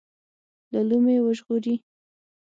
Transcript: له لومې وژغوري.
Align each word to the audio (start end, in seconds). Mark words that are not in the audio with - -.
له 0.71 0.81
لومې 0.89 1.17
وژغوري. 1.21 1.75